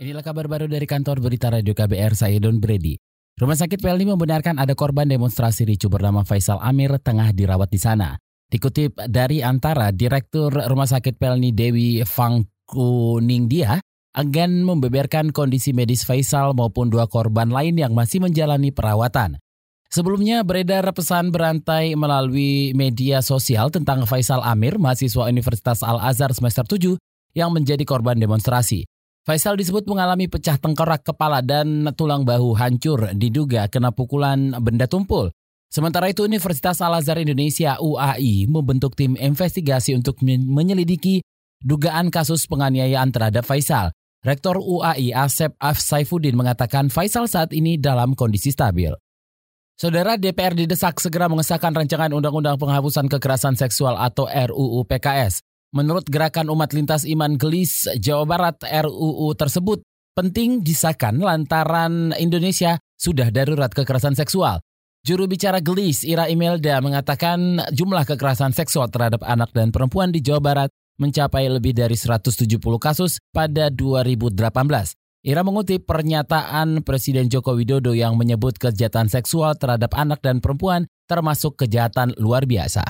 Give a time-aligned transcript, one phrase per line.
[0.00, 2.96] Inilah kabar baru dari kantor berita Radio KBR, saya Don Brady.
[3.36, 8.16] Rumah sakit Pelni membenarkan ada korban demonstrasi ricu bernama Faisal Amir tengah dirawat di sana.
[8.48, 13.76] Dikutip dari antara Direktur Rumah Sakit Pelni Dewi Fang Kuningdia,
[14.16, 19.36] agan membeberkan kondisi medis Faisal maupun dua korban lain yang masih menjalani perawatan.
[19.92, 26.96] Sebelumnya beredar pesan berantai melalui media sosial tentang Faisal Amir, mahasiswa Universitas Al-Azhar semester 7
[27.36, 28.88] yang menjadi korban demonstrasi.
[29.20, 35.28] Faisal disebut mengalami pecah tengkorak kepala dan tulang bahu hancur diduga kena pukulan benda tumpul.
[35.70, 41.22] Sementara itu Universitas Al-Azhar Indonesia UAI membentuk tim investigasi untuk menyelidiki
[41.62, 43.92] dugaan kasus penganiayaan terhadap Faisal.
[44.20, 48.92] Rektor UAI Asep Af Saifuddin mengatakan Faisal saat ini dalam kondisi stabil.
[49.80, 55.40] Saudara DPR didesak segera mengesahkan rancangan Undang-Undang Penghapusan Kekerasan Seksual atau RUU PKS.
[55.70, 59.86] Menurut Gerakan Umat Lintas Iman Gelis Jawa Barat, RUU tersebut
[60.18, 64.58] penting disahkan lantaran Indonesia sudah darurat kekerasan seksual.
[65.06, 70.42] Juru bicara Gelis, Ira Imelda, mengatakan jumlah kekerasan seksual terhadap anak dan perempuan di Jawa
[70.42, 74.42] Barat mencapai lebih dari 170 kasus pada 2018.
[75.22, 81.62] Ira mengutip pernyataan Presiden Joko Widodo yang menyebut kejahatan seksual terhadap anak dan perempuan termasuk
[81.62, 82.82] kejahatan luar biasa.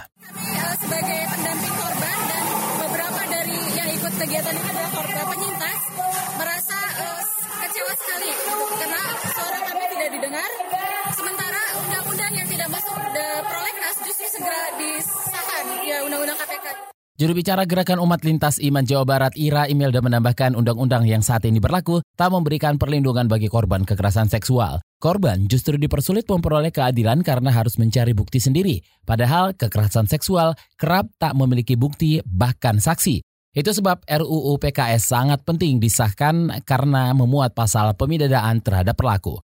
[17.21, 21.61] Juru bicara Gerakan Umat Lintas Iman Jawa Barat Ira Imelda menambahkan undang-undang yang saat ini
[21.61, 24.81] berlaku tak memberikan perlindungan bagi korban kekerasan seksual.
[24.97, 28.81] Korban justru dipersulit memperoleh keadilan karena harus mencari bukti sendiri.
[29.05, 33.21] Padahal kekerasan seksual kerap tak memiliki bukti bahkan saksi.
[33.53, 39.37] Itu sebab RUU PKS sangat penting disahkan karena memuat pasal pemidadaan terhadap pelaku.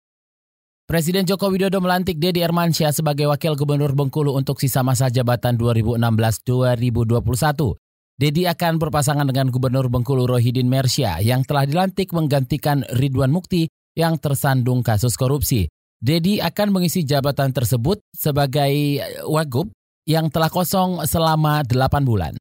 [0.87, 7.75] Presiden Joko Widodo melantik Dedi Ermansyah sebagai Wakil Gubernur Bengkulu untuk sisa masa jabatan 2016-2021.
[8.15, 13.67] Dedi akan berpasangan dengan Gubernur Bengkulu Rohidin Mersya yang telah dilantik menggantikan Ridwan Mukti
[13.99, 15.67] yang tersandung kasus korupsi.
[15.99, 19.67] Dedi akan mengisi jabatan tersebut sebagai wagub
[20.07, 22.39] yang telah kosong selama 8 bulan.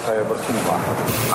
[0.00, 0.80] Saya bersumpah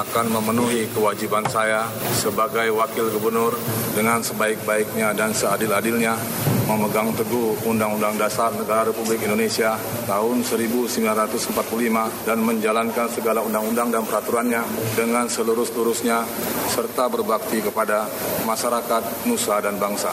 [0.02, 1.86] akan memenuhi kewajiban saya
[2.18, 3.54] sebagai wakil gubernur
[3.94, 6.18] dengan sebaik-baiknya dan seadil-adilnya
[6.66, 9.78] memegang teguh Undang-Undang Dasar Negara Republik Indonesia
[10.10, 14.66] tahun 1945 dan menjalankan segala undang-undang dan peraturannya
[14.98, 16.26] dengan seluruh-seluruhnya
[16.74, 18.10] serta berbakti kepada
[18.50, 20.10] masyarakat, nusa dan bangsa.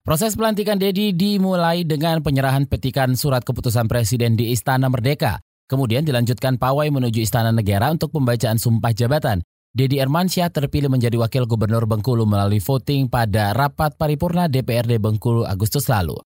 [0.00, 5.49] Proses pelantikan Dedi dimulai dengan penyerahan petikan surat keputusan Presiden di Istana Merdeka.
[5.70, 9.38] Kemudian dilanjutkan pawai menuju Istana Negara untuk pembacaan sumpah jabatan.
[9.70, 15.86] Dedi Ermansyah terpilih menjadi Wakil Gubernur Bengkulu melalui voting pada rapat paripurna DPRD Bengkulu Agustus
[15.86, 16.18] lalu.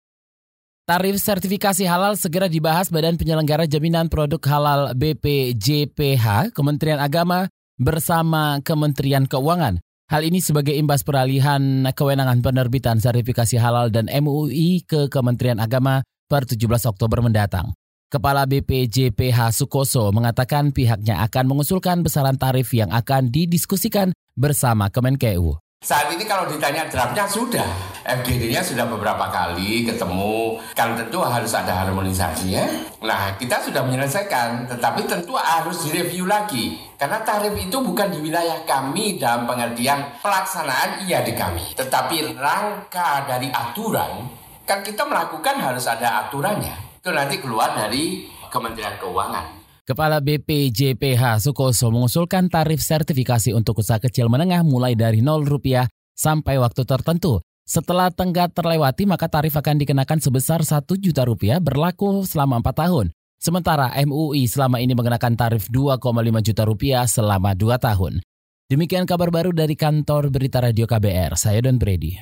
[0.88, 7.44] Tarif sertifikasi halal segera dibahas Badan Penyelenggara Jaminan Produk Halal BPJPH, Kementerian Agama,
[7.76, 9.76] bersama Kementerian Keuangan.
[10.09, 16.49] Hal ini sebagai imbas peralihan kewenangan penerbitan sertifikasi halal dan MUI ke Kementerian Agama per
[16.49, 17.76] 17 Oktober mendatang.
[18.14, 25.58] Kepala BPJPH Sukoso mengatakan pihaknya akan mengusulkan besaran tarif yang akan didiskusikan bersama Kemenkeu.
[25.82, 27.66] Saat ini kalau ditanya draftnya sudah,
[28.06, 32.62] FGD-nya sudah beberapa kali ketemu, kan tentu harus ada harmonisasi ya.
[33.02, 36.78] Nah kita sudah menyelesaikan, tetapi tentu harus direview lagi.
[36.94, 41.75] Karena tarif itu bukan di wilayah kami dalam pengertian pelaksanaan iya di kami.
[41.75, 44.31] Tetapi rangka dari aturan,
[44.62, 46.83] kan kita melakukan harus ada aturannya.
[47.04, 49.60] Itu nanti keluar dari Kementerian Keuangan.
[49.84, 55.84] Kepala BPJPH Sukoso mengusulkan tarif sertifikasi untuk usaha kecil menengah mulai dari 0 rupiah
[56.16, 57.44] sampai waktu tertentu.
[57.69, 63.06] Setelah tenggat terlewati maka tarif akan dikenakan sebesar 1 juta rupiah berlaku selama 4 tahun.
[63.37, 66.00] Sementara MUI selama ini mengenakan tarif 2,5
[66.41, 68.25] juta rupiah selama 2 tahun.
[68.72, 72.17] Demikian kabar baru dari kantor Berita Radio KBR, saya Don Brady.